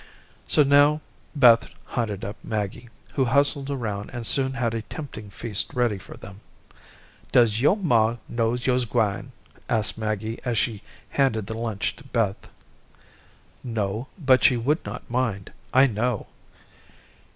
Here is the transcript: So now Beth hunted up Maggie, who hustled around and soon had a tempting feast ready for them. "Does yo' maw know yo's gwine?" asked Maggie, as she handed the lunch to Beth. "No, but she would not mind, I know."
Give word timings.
So 0.47 0.63
now 0.63 0.99
Beth 1.35 1.69
hunted 1.85 2.25
up 2.25 2.43
Maggie, 2.43 2.89
who 3.13 3.23
hustled 3.25 3.69
around 3.69 4.09
and 4.11 4.25
soon 4.25 4.53
had 4.53 4.73
a 4.73 4.81
tempting 4.81 5.29
feast 5.29 5.75
ready 5.75 5.99
for 5.99 6.17
them. 6.17 6.39
"Does 7.31 7.61
yo' 7.61 7.75
maw 7.75 8.17
know 8.27 8.55
yo's 8.55 8.85
gwine?" 8.85 9.31
asked 9.69 9.99
Maggie, 9.99 10.39
as 10.43 10.57
she 10.57 10.81
handed 11.09 11.45
the 11.45 11.53
lunch 11.53 11.95
to 11.97 12.03
Beth. 12.03 12.49
"No, 13.63 14.07
but 14.17 14.43
she 14.43 14.57
would 14.57 14.83
not 14.83 15.07
mind, 15.07 15.53
I 15.71 15.85
know." 15.85 16.25